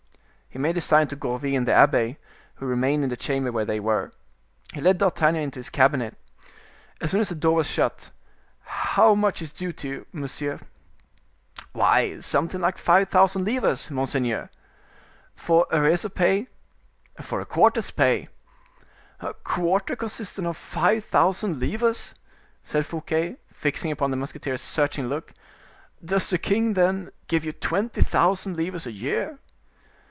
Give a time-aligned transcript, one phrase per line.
[0.53, 2.17] He made a sign to Gourville and the abbe,
[2.55, 4.11] who remained in the chamber where they were.
[4.73, 6.17] He led D'Artagnan into his cabinet.
[6.99, 10.59] As soon as the door was shut,—"how much is due to you, monsieur?"
[11.71, 14.49] "Why, something like five thousand livres, monseigneur."
[15.35, 16.47] "For arrears of pay?"
[17.21, 18.27] "For a quarter's pay."
[19.21, 22.13] "A quarter consisting of five thousand livres!"
[22.61, 25.31] said Fouquet, fixing upon the musketeer a searching look.
[26.03, 29.39] "Does the king, then, give you twenty thousand livres a year?"